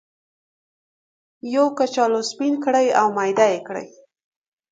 [1.53, 3.87] یو کچالو سپین کړئ او میده یې کړئ.